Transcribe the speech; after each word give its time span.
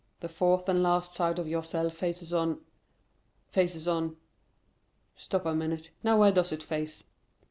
The 0.21 0.29
fourth 0.29 0.67
and 0.67 0.81
last 0.81 1.13
side 1.13 1.37
of 1.37 1.47
your 1.47 1.63
cell 1.63 1.91
faces 1.91 2.33
on—faces 2.33 3.87
on—stop 3.87 5.45
a 5.45 5.53
minute, 5.53 5.91
now 6.01 6.17
where 6.19 6.31
does 6.31 6.51
it 6.51 6.63
face?" 6.63 7.03